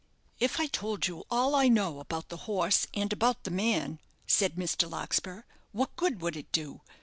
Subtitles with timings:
[0.39, 4.55] "If I told you all I know about the horse and about the man," said
[4.55, 4.89] Mr.
[4.89, 5.43] Larkspur,
[5.73, 6.81] "what good would it do?